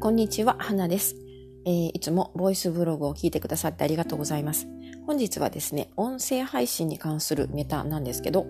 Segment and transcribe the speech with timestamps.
[0.00, 1.14] こんにちは、花です、
[1.66, 4.66] えー、いつもボイスブログを聞いてくださってありがとうございます。
[5.06, 8.46] 本日はですね、音声配信に関するネタなんですけど、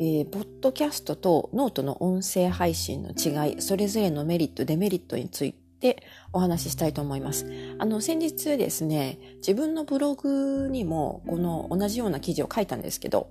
[0.00, 6.02] えー、ポッドキャストとノートの音声配信の違い、それぞれのメリット、デメリットについて
[6.32, 7.46] お話ししたいと思います。
[7.78, 13.28] あの、先日ですね、自分のブログにもこの同じような記事を書いたんですけど、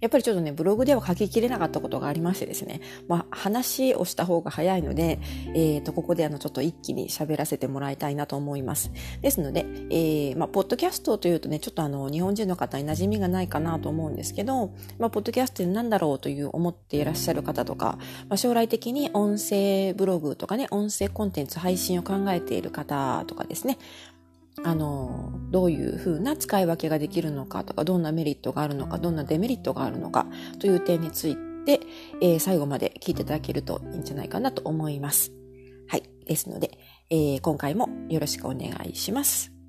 [0.00, 5.18] やっぱりちょっとね、ブログでは書ききれなかったことがありましてですね、まあ、話をした方が早いので、
[5.54, 8.90] えっ、ー、と、ここであの、ちょっと一気に喋らせてもらいたいなと思います。
[9.20, 23.78] ですので、えー、まあ、ポッドキャストというとね、ちょっとあの、日本人の方に馴染みがないかなと思うんですけど、まあ、ポッドキャストって何だろうという思っていらっしゃる方とか、まあ、将来的に音声ブログとかね、音声コンテンツ配信を考えている方とかですね、
[24.64, 30.26] あの、どういうふうな使い分けができるのかとか、どんなメリットがあるのか、どんなデメリットがあるのか
[30.58, 31.80] という点について、
[32.20, 35.32] えー、最後まで聞いていただけるといいんじゃないかなと思います。
[35.88, 36.02] はい。
[36.26, 36.78] ですので、
[37.10, 39.59] えー、今回もよろしくお願いします。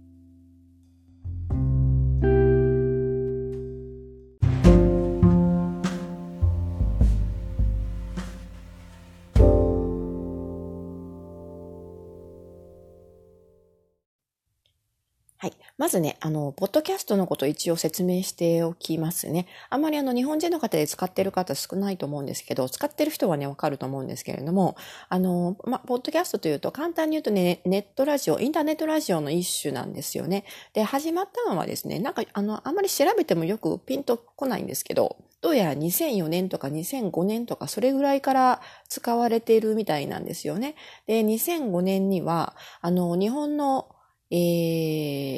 [15.92, 19.46] ずね、あの、ポッドキャストのことを一応説明しておきますね。
[19.70, 24.76] あんまりあの、日本人の方で使ってる方少ないと思うんですけど、使ってる人はね、わかると思うんですけれども、
[25.10, 30.46] あの、ま、ポッドキャストというと、簡単に言うとね、ネットラジオ、インターネットラジオの一種なんですよね。
[30.74, 40.76] で、始まったのはですね、なんか、あの、あんまり調べてもよくピンとこないんですけど、どうやら2004年とか2005年とかそれぐらいから使われているみたいなんですよね。
[41.08, 43.88] で、2005年には、あの、日本の
[44.32, 44.36] え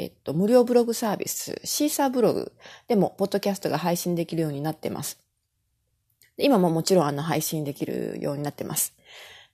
[0.08, 2.52] ー、っと、無料ブログサービス、シーサーブログ
[2.88, 5.20] でも、ポッドキャストが配信できるようになってます。
[6.38, 8.94] 今ももちろんあの配信できるようになってます。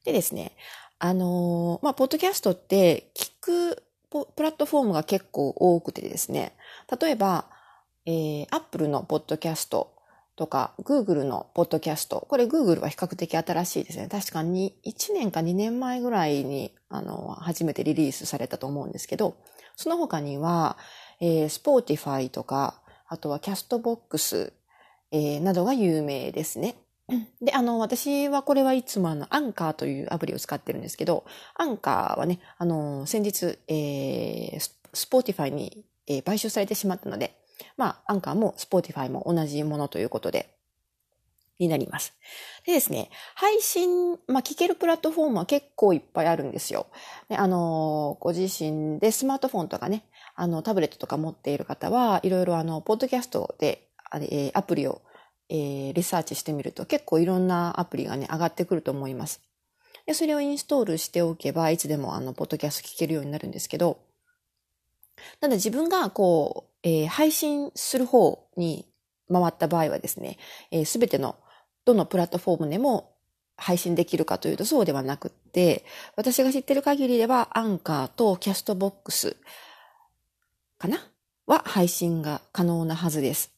[0.04, 0.52] でですね、
[1.00, 3.84] あのー、まあ、ポッドキャストって聞く
[4.36, 6.54] プラットフォームが結構多くてですね、
[7.00, 7.46] 例えば、
[8.06, 9.94] えー、Apple のポッドキャスト
[10.40, 12.26] とか、Google のポッドキャスト。
[12.30, 14.08] これ Google は比較的新しいですね。
[14.10, 19.36] 確かに1年か2年前ぐらいに、あの、初めてリリースされたと思うんですけど、
[19.76, 20.78] その他には、
[21.20, 24.54] えー、Spotify とか、あとは Castbox、
[25.12, 26.78] えー、などが有名ですね。
[27.42, 37.39] で、あの、私はこれはいつもあの、アンカーというアプリを使ってるんですけど、アンカーはね、あの、先日、えー、 Spotify に、えー、買収されてしまったので、
[37.78, 40.50] まあ、アンカーも Spotify も同じものということで、
[41.60, 42.14] になります。
[42.66, 46.88] でですね、配信、まあ、聞けるプラットフォームは結構いっぱいあるんですよ。
[47.28, 50.04] であの、ご自身でスマートフォンとかね、
[50.36, 53.90] あの、タブレットとか持っている方は、いろいろあの、ポッドキャストで、
[54.32, 55.02] えアプリを、
[55.50, 59.42] えー、リサーチしてみると結構いろんなアプリがね、上がってくると思います。
[60.06, 64.00] で、それをインストールしておけば、いつでもあの、ポッドキャスト聞けるようになるんですけど、
[65.42, 68.86] なので自分がこう、えー、配信する方に
[69.32, 70.38] 回った場合はですね、
[70.86, 71.36] す、え、べ、ての
[71.86, 73.14] どのプラットフォームでも
[73.58, 75.86] 配信できるかというとそうではなくって、
[76.16, 79.36] 私が知ってる限りではアンカーとキャストボックス
[80.78, 81.00] かな
[81.46, 83.52] は配信が可能なはずです。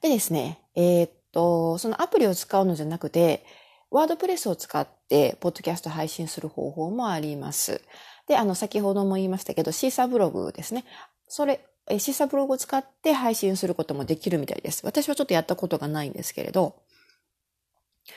[0.00, 3.44] でですね、えー、っと、そのアプリを使うのじゃなくて、
[3.90, 7.82] ワードプレスを使って、ポッドキャスト配信する方法もあります。
[8.28, 10.84] で、あの、先ほども言いましたけど、シーサーブログですね。
[11.26, 14.84] それ、シーサーブログを使って配信することもできるみたいです。
[14.84, 16.76] 私はちょっとやったことがないんですけれど、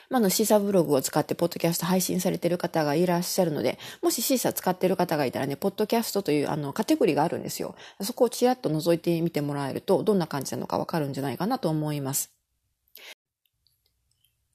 [0.10, 7.76] まあ、のシーサーブログを使ってポッドキャスト配信されている方がいらっしゃるので、もしシーサー使っている方がいたらね、ポッドキャストというあのカテゴリーがあるんですよ。
[8.02, 12.32] そこをちらっと覗いてみてもらえると、どんな感じなのかわかるんじゃないかなと思います。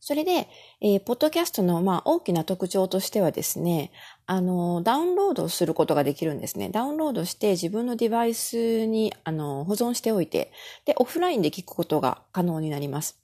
[0.09, 0.49] それで、
[0.81, 3.93] えー、ポッドキャストの、まあ、大きな特徴としてはですね、
[4.25, 6.71] あの、ダウンロードすることができるんですね。
[6.71, 10.51] ダウンロードして自分のデバイスに、あの、保存しておいて、
[10.87, 13.19] で、オフラインで聞くことが可能になります。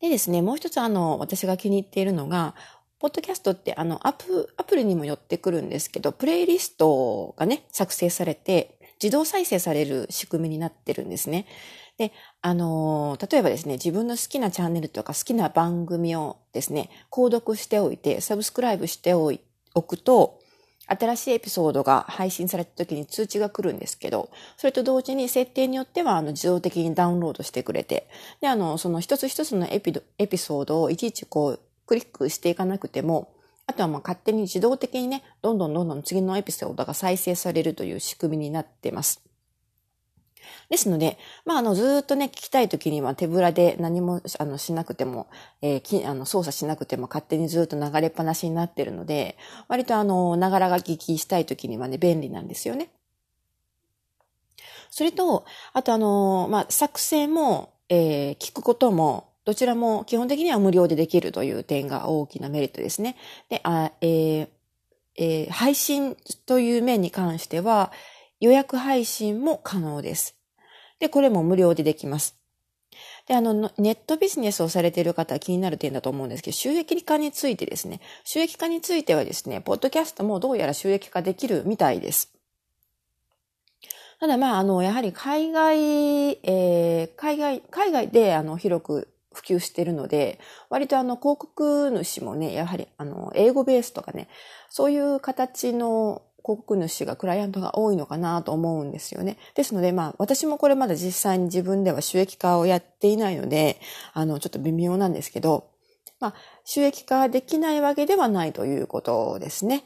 [0.00, 2.54] でですね、もう一つあの、私が気に入っているのが、
[3.00, 11.46] ポッドキャストってあの、アプ、アプリにも寄ってくるんですけど、プレイリストがね、作成されて、自動再生される仕組みになってるんですね。
[11.98, 12.12] で、
[12.42, 19.32] あのー、例えばですね、自分の好きなチャンネルとか好きな番組をですね、購読しておいて、サブスクライブしてお
[19.82, 20.38] くと、
[20.86, 28.08] 新しいエピソードが配信された時に通知が来るんですけど、それと同時に設定によっては、あの、自動的にダウンロードしてくれて、
[28.40, 33.34] で、あの、その一つ一つのエピエピソードをいちいちこう、クリックしていかなくても、
[33.66, 39.27] あとはまあ勝手に自動的にね、どんどんどんどん次のエピソードが再生されるという仕組みになってます。
[40.70, 45.28] ですので、まあ、あの、ずっとね、聞きたい時には手ぶらで何も、あの、しなくても、
[45.62, 49.36] えー、き、あの、操作しなくても勝手にずっと流れっぱなしになってるので、
[49.68, 52.90] 割とあの、ながらが聞きしたい時にはね、便利なんですよね。
[54.90, 63.16] それと、あとあの、まあ、作成も、えー、聞くことも、どちらも基本的には無料でできるという点が大きなメリットですね。
[63.48, 64.48] で、あえー
[65.18, 66.16] えー、配信
[66.46, 67.92] という面に関しては、
[68.40, 70.37] 予約配信も可能です。
[70.98, 72.36] で、これも無料でできます。
[73.26, 82.32] で、あの、ネットビジネスをされている方は気になる点だと思うんですけど、収益化についてですね、収益化についてはですね、ポッドキャストもどうやら収益化できるみたいです。
[84.20, 85.78] ただまあ、あの、やはり海外、
[86.42, 90.40] えー、海外、海外であの、広く普及しているので、
[90.70, 94.28] 割とあの、広告主もね、やはりあの、英語ベースとかね、
[94.70, 99.36] そういう形の広告主がクライアントが多いのかなと思うんですよね。
[99.54, 103.78] ですので、まあ、私もこれまだ実際に自分では収益化をやっていないので、
[104.14, 105.68] あの、ちょっと微妙なんですけど、
[106.20, 106.34] まあ、
[106.64, 109.84] 収益化できないわけではないということですね。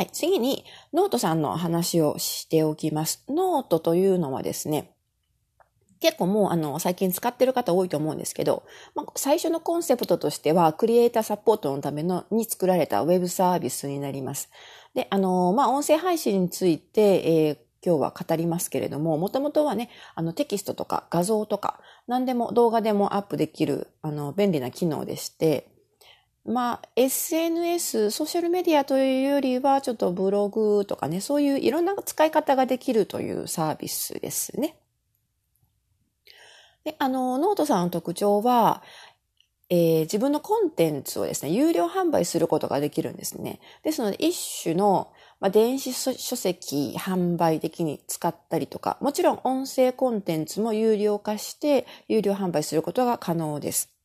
[0.00, 0.08] はい。
[0.14, 0.64] 次に、
[0.94, 3.22] ノートさんの話をしておきます。
[3.28, 4.94] ノートというのはですね、
[6.00, 8.62] 結構もうあの最近使ってる方多いと思うんですけど、
[8.94, 14.48] まあ、最初のコンセプトとしてはクリエイターサポートのためのに作られたウェブサービスになります。
[14.94, 25.69] で、あの、まあ、音声配信について、えー、今日は語りますけれども、もともとはね、あのテキストとか画像とか、何でも動画でもアップできる、あの、便利な機能でして、
[26.44, 34.76] まあ、SNS、ソーシャルメディアというよりは、ちょっとブログとかね、そういういろんな使い方ができるというサービスですね。
[36.84, 38.82] で、あの、ノートさんの特徴は、
[39.68, 43.60] えー、自分のコンテンツをですね、有料販売することができるんですね。
[43.84, 53.99] ですので、一種の、まあ、電子書籍販売的に使ったりとか、もちろん音声コンテンツも有料化して、有料販売することが可能です。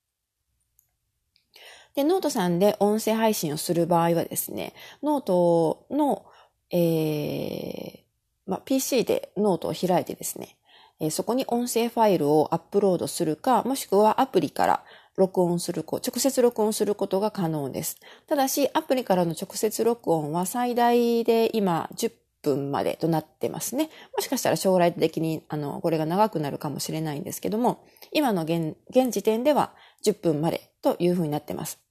[1.95, 6.25] で、ノートさんで音声配信をする場合はですね、ノートの、
[6.71, 7.99] えー、
[8.45, 10.57] まあ、PC でノートを開いてですね、
[10.99, 14.83] えー、そこに音声ファイルをアップロードするか、もしくはアプリから
[15.15, 17.97] 録音する、直接録音することが可能です。
[18.27, 23.89] ただし、アプリからの直接録音は最大で今10分までとなってますね。
[24.15, 31.84] もしかしたら将来的に、あの、これが長くなるかもしれないんですけども、今の現現時点では10分までというふうになってます。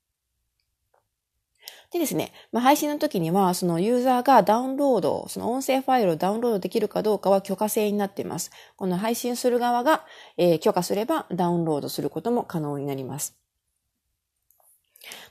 [1.95, 8.51] でですね、まあ、配信の時には、そのユーザーがダウンロード、その音声ファイルをダウンロードできるかどうかは許可制になっています。
[8.75, 10.05] この配信する側が、
[10.37, 13.37] えー、許可すればダウンロードすることも可能になります。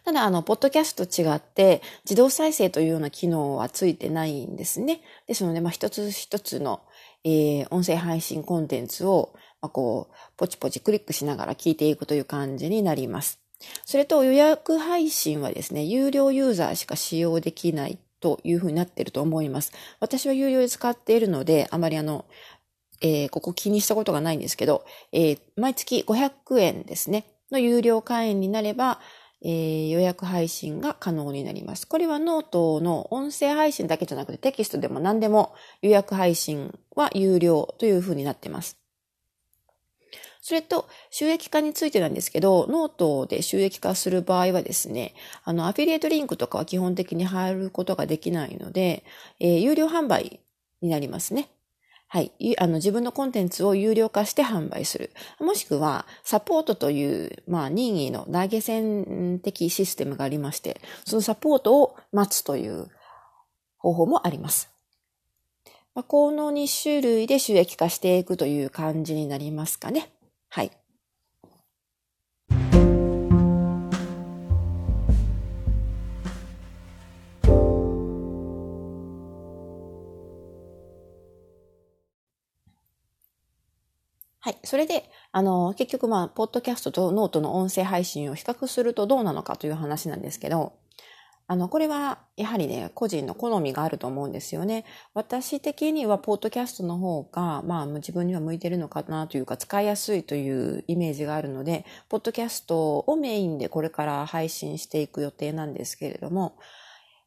[0.05, 5.01] ただ、あの、ポッドキャストと違って、自動再生というような機能はついてないんですね。
[5.27, 6.81] ですので、まあ、一つ一つの、
[7.25, 13.42] えー、音声配信コンテンツを、まあ、こう、ポチポチクリックしながら聞いていくという感じになります。
[13.85, 19.73] それと予約配信はですね、有料ユーザーしか使用できないというふうになっていると思います。
[19.99, 22.25] 私は有料で使っているので、あまりあの、
[23.01, 28.99] えー、ここ気にしたことがないんですけど、えー、毎月500円ですね、の有料会員になれば、
[29.43, 31.85] えー、予約配信が可能になります。
[31.85, 38.82] これはノートの音声配信だけじゃなくてテキストでも何でも予約配信は有料というふうになっています。
[40.45, 49.05] それと、収益化についてなんですけど、ノートで収益化する場合はですね、あの、アフィリエイトリンクとかは基本的に貼ることができないので、
[49.39, 50.41] えー、有料販売
[50.81, 51.47] になりますね。
[52.09, 52.33] はい。
[52.59, 55.11] あの、自分のコンテンツを有料化して販売する。
[55.39, 62.89] もしくは、サポートという、まあ、任意の投げ銭的システムがありまして、そのサポートを待つという
[63.77, 64.69] 方法もあります。
[65.95, 70.12] まあ、この2種類で収益化していくという感じになりますかね。
[70.53, 70.71] はい。
[84.41, 84.59] はい。
[84.63, 90.73] それで、あの、結局まあ、ポッドキャストとノートの音声配信を比較するとどうなのかという話なんですけど、
[91.47, 94.85] あの、これはやはりね、個人の好みがあると思うんですよね。
[95.13, 106.55] 私的には、ポッドキャストの方が、まあ、自分には向いてるのかなというか、使いやすいというイメージがあるので、ポッドキャストをメインでこれから配信していく予定なんですけれども、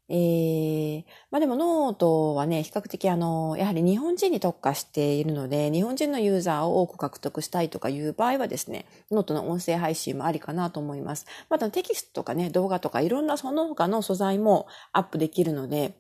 [0.08, 11.26] えー、まあでもノートはね、比較的あの、やはり日本人に特化しているので、日本人のユーザーを多く獲得したいとかいう場合はですね、ノートの音声配信もありかなと思います。
[11.50, 15.98] またテキストとかね、動画とかいろんなその他の素材もアップできるので、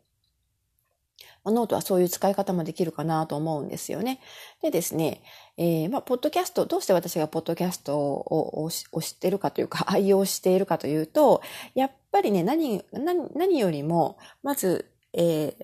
[1.50, 4.20] ノートはそういう使い方もできるかなと思うんですよね。
[4.62, 5.22] でですね、
[5.56, 11.42] えー、まあ、ポッドキャスト、どうして私がポッドキャストを推してるかというか、愛用しているかというと、
[11.74, 15.54] やっぱりね、何、何、何よりも、まず、えー、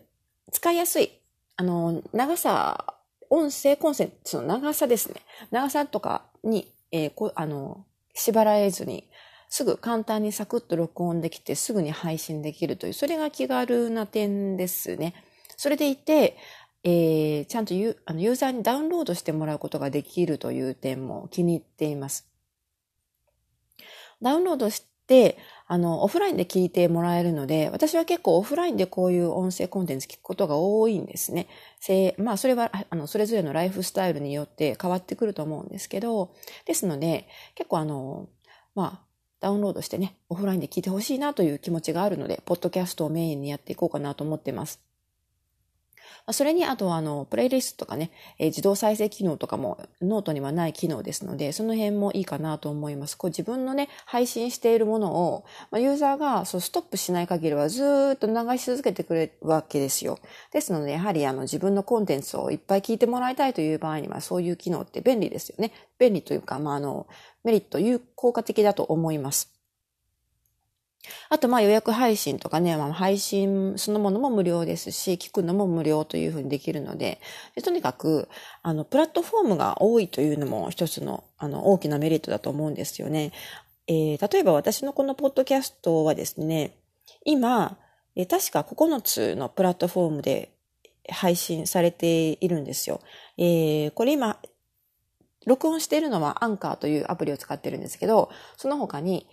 [0.51, 1.11] 使いやすい、
[1.57, 2.99] あの、長さ、
[3.31, 5.23] 音声コンテンツの長さですね。
[5.51, 9.09] 長さとかに、えー、こあの、縛られずに、
[9.49, 15.15] すぐ簡単にサクッと録音できて、すぐに配信できるという、それが気軽な点ですね。
[15.57, 16.37] それでいて、
[16.85, 22.29] えー、ちゃんとユあのユーザーにダウンロードしてもらうことができるという点も気に入っています。
[24.21, 31.49] ダウンロードして、あの、オフラインで聞いてもらえるので、私は結構オフラインでこういう音声コンテンツ聞くことが多いんですね。
[31.81, 36.35] せまあ、それは、あの、それぞれのライフスタイルによって変わってくると思うんですけど、
[36.67, 38.29] ですので、結構あの、
[38.75, 44.92] まあ、ダウンロードしてね、オフラインで聞いてほしいなという気持ちがあるので、ポッドキャストをメインにやっていこうかなと思ってます。
[46.33, 53.17] それに、あとは、あの、プレイリストとかね、えー、自動再生機能とかもノートにはない機能ですので、その辺もいいかなと思います。
[53.17, 60.19] こう自分のね、配信しているものを、まあ、ユーザーがそうストップしない限りはずっと流し続けてくれるわけですよ。
[60.53, 65.73] ですので、やはりあの自分のコンテンツをいっぱい聞いてもらいたいという場合には、そういう機能って便利ですよね。
[65.99, 67.07] 便利というか、まあ、あの、
[67.45, 69.62] メリット、有効果的だと思います。
[71.29, 77.21] あと、まあ予約配信とかね、まあ、配信そのものも無料ですし、聞くのも無料というふうにできるので、
[77.55, 78.29] でとにかく、
[78.63, 83.33] あの、プラットフォームが多いというのも一つの、あの、大きなメリットだと思うんですよね。
[83.89, 86.77] えー、例えば私のこのポッドキャストはですね、
[87.25, 87.79] 今、
[88.15, 90.53] えー、確か9つのプラットフォームで
[91.11, 93.01] 配信されているんですよ。
[93.39, 94.39] えー、これ今、
[95.47, 99.27] 録音しているのはアンカーというアプリを使ってるんですけど、その他に、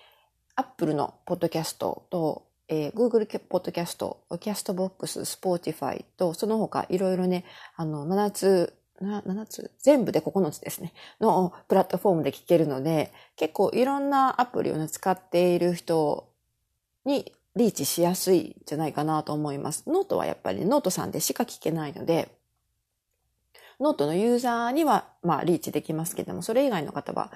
[0.59, 7.45] Apple のポッドキャストと、えー、Google ポッドキャスト、キャストボックス、Spotify と、その他いろいろね、
[7.77, 9.71] あの、7つ、7つ？
[9.79, 10.91] 全部で9つですね。
[11.21, 16.27] のプラットフォームで聞けるので、結構いろんなアプリを、ね、使っている人
[17.05, 19.85] にリーチしやすいんじゃないかなと思います。
[19.87, 22.27] ノートはやっぱりノートさんでしか聞けないので、
[23.79, 27.31] ノートのユーザーには、まあ、リーチできますけども、それ以外の方は、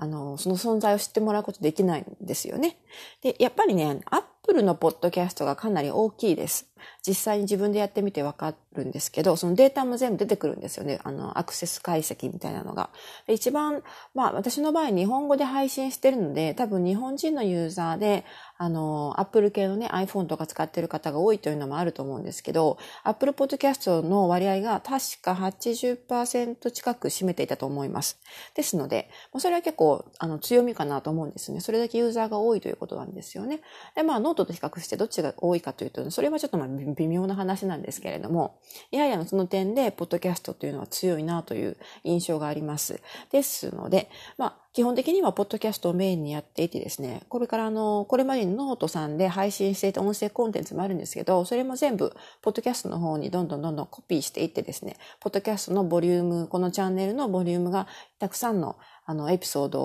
[0.00, 2.78] あの、その存在を知ってもらうことできないんですよね。
[3.20, 6.68] で、やっぱりね、アップルのポッドキャストがかなり大きいです。
[7.06, 11.00] 実際に自分でやってみてわかるんですけど、そのデータも全部出てくるんですよね。
[11.04, 12.90] あの、アクセス解析みたいなのが。
[13.26, 13.82] 一番、
[14.14, 18.24] まあ私の場合日本語で配信してるので、多分日本人のユーザーで、
[18.56, 28.18] あの、Apple 系のね、iPhone とか使ってる方が多いというのもあると思うんですけど、Apple Podcast の割合が確か80%近く占めていたと思います。
[28.54, 31.60] ですので、それは結構、あの、強みかなと思うんですね。
[31.60, 33.60] それだけユーザーが多いということなんですよね。
[33.94, 43.00] で、まあ、ノートと比較してどっちが多いかというと、それはちょっとまあ微妙な話なんですけれども、ややその点で、ポッドキャストというのは強いなという印象があります。
[43.30, 59.82] ですので、まあ、基本的にはポッドキャストをメインにやっていてですね、これからあの、これまでにノートさんで配信していた音声コンテンツもあるんですけど、それも全部、ポッドキャストの方にどんどんどんどんコピーしていってですね、ポッドキャストのボリューム、このチャンネルのボリュームがたくさんのあの、エピソード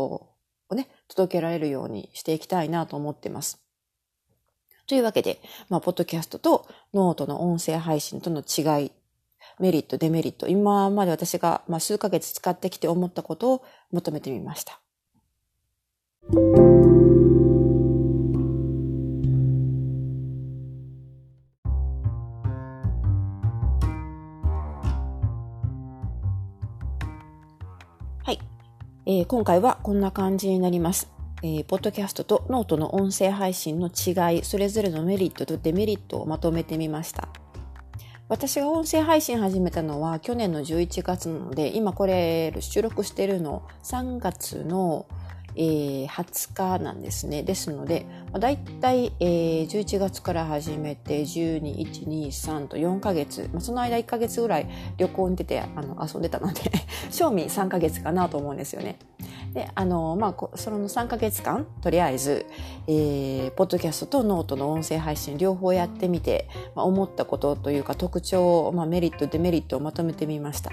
[0.70, 3.63] をね、届けられるようにしていきたいなと思ってます。
[4.88, 8.92] というわけで、まあ、ポッドキャストとノートの音声配信との違い、
[9.60, 14.80] メリット、デメリット、今まで私が、まあ、数ヶ月使ってきて思ったことを求めてみました。
[28.24, 28.40] はい。
[29.06, 31.14] えー、今回はこんな感じになります。
[31.46, 37.28] えー、ポッドキャストとノートの音声配信の違い、それぞれのメリットとデメリットをまとめてみました。
[38.30, 45.06] 私が音声配信始めたのは去年の11月なので、今これ収録してるの3月の
[45.56, 47.44] えー、20日なんですね。
[47.44, 56.62] ですので、まあ、大体、えー、11月から始めて12、1、2、3と4ヶ月、まあ、その間1ヶ月ぐらい旅行に出てあの遊んでたので
[57.12, 58.98] 正味3ヶ月かなと思うんですよね。
[59.54, 62.46] で、あの、まあ、その3ヶ月間、とりあえず、
[62.88, 70.72] えー、ポッドキャストとノートの音声配信両方やってみて、まあ、思ったことというか特徴、まあ、メリット、デメリットをまとめてみました。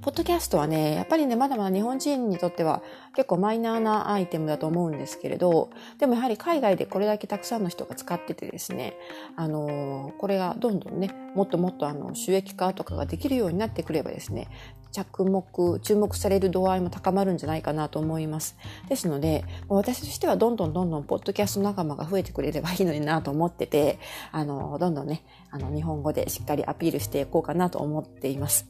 [0.00, 2.82] ポッドキャストはね、やっぱりね、まだまだ日本人にとっては
[3.16, 8.94] 結構マイナーなアイテムだと思うんですけれど、でもやはり海外でこれだけたくさんの人が使っててですね、
[9.34, 14.48] あの、これがどんどんね、もっともっとあの収益化とかができるようになってくればですね、
[14.92, 18.56] 着目、注目される度合いも高まるんじゃないかなと思います。
[18.88, 23.98] ですので、私としてはどんどんどんどんポッドキャスト仲間が増えてくれればいいのになと思ってて、
[24.30, 28.68] あの、どんどんね、あの、日本語でしっかりアピールしていこうかなと思っています。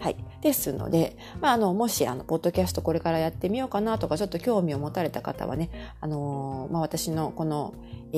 [0.00, 0.16] はい。
[0.40, 5.70] ですので、まあ、あの、もし、あの、ポッドキャストこれからやってみようかなとか、ちょっと興味を持たれた方はね、
[6.00, 7.74] あのまあ、私のこの、
[8.12, 8.16] え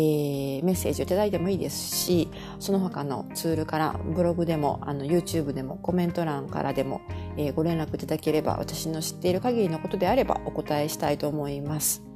[0.60, 7.00] ー、メッセージをいただいてもいいですし、その他のツールから、ブログでも、あの、YouTube でも、コメント欄からでも、
[7.36, 12.09] えー、ご連絡いただければ、私の知っている限りのことであれば、お答えしたいと思います。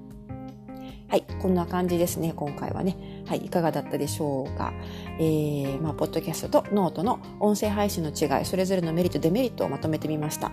[1.14, 2.96] はい、こんな感じですね、今回はね。
[3.28, 4.72] はい、いかがだったでしょうか。
[5.20, 10.50] えー、まあ、ポッドキャストとノートの音声配信の違い、それぞれのメリット、デメリットをまとめてみました。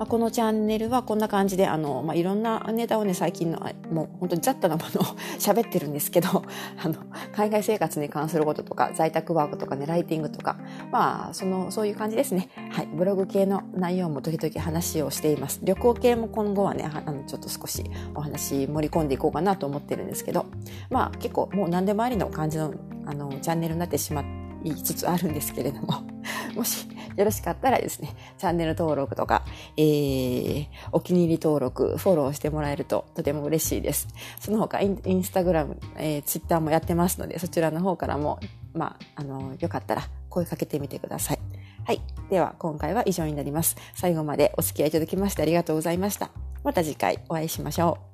[0.00, 3.58] まあ、このチャンネルはこんな感じで、あの、まあ、いろんなネタをね、最近の、
[3.92, 5.04] もう本当に雑多なものを
[5.38, 6.42] 喋ってるんですけど、
[6.82, 6.94] あの、
[7.32, 10.56] 海外生活に関することとか、在宅ワークとかね、ライティングとか、
[10.90, 12.48] まあ、その、そういう感じですね。
[12.70, 12.86] はい。
[12.86, 15.60] ブログ系の内容も時々話をしています。
[15.62, 20.46] 旅行系も今後はね、あの、ちょっと少しお話盛り込んでいこうかなと思ってるんですけど、
[20.88, 22.72] まあ、結構もう何でもありの感じの、
[23.04, 24.24] あの、チャンネルになってしま
[24.64, 26.09] いつつあるんですけれども、
[26.56, 29.44] もしよろしかったらですね、チャンネル登録とか、
[29.76, 34.08] えー、お気に入り登録、フォローしてもらえるととても嬉しいです。
[34.40, 38.38] その他、インスタグラム、えー、ツイッターもやってますので、そちらの方からも、
[38.74, 41.38] まあ、あの、よかったら声かけてみてください。
[41.84, 42.00] はい。
[42.28, 43.76] では、今回は以上になります。
[43.94, 46.30] 最後までお付き合いいただきましてありがとうございました。
[46.62, 48.09] また次回お会いしましょう。